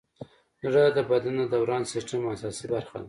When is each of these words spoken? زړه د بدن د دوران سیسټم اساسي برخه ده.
زړه 0.63 0.83
د 0.97 0.99
بدن 1.11 1.35
د 1.39 1.43
دوران 1.53 1.83
سیسټم 1.93 2.21
اساسي 2.33 2.65
برخه 2.73 2.95
ده. 2.97 2.99